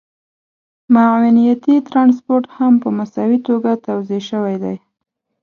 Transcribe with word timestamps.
معاونيتي 0.93 1.75
ټرانسپورټ 1.89 2.43
هم 2.57 2.73
په 2.83 2.89
مساوي 2.97 3.39
توګه 3.47 3.71
توزیع 3.85 4.21
شوی 4.29 4.55
دی 4.63 4.75